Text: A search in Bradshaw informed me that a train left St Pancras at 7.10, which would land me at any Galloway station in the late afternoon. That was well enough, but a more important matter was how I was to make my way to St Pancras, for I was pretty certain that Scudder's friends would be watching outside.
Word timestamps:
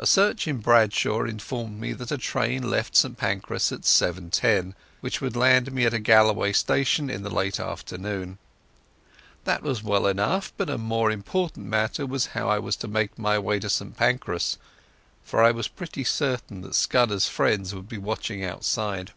A 0.00 0.04
search 0.06 0.48
in 0.48 0.56
Bradshaw 0.58 1.22
informed 1.22 1.80
me 1.80 1.92
that 1.92 2.10
a 2.10 2.18
train 2.18 2.68
left 2.68 2.96
St 2.96 3.16
Pancras 3.16 3.70
at 3.70 3.82
7.10, 3.82 4.74
which 5.00 5.20
would 5.20 5.36
land 5.36 5.70
me 5.70 5.86
at 5.86 5.94
any 5.94 6.02
Galloway 6.02 6.52
station 6.52 7.08
in 7.08 7.22
the 7.22 7.30
late 7.30 7.60
afternoon. 7.60 8.38
That 9.44 9.62
was 9.62 9.80
well 9.80 10.08
enough, 10.08 10.52
but 10.56 10.68
a 10.68 10.76
more 10.76 11.08
important 11.12 11.66
matter 11.66 12.04
was 12.04 12.26
how 12.34 12.48
I 12.48 12.58
was 12.58 12.74
to 12.78 12.88
make 12.88 13.16
my 13.16 13.38
way 13.38 13.60
to 13.60 13.70
St 13.70 13.96
Pancras, 13.96 14.58
for 15.22 15.40
I 15.40 15.52
was 15.52 15.68
pretty 15.68 16.02
certain 16.02 16.62
that 16.62 16.74
Scudder's 16.74 17.28
friends 17.28 17.72
would 17.76 17.88
be 17.88 17.96
watching 17.96 18.44
outside. 18.44 19.12